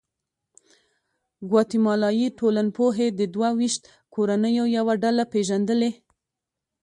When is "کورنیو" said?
4.13-4.65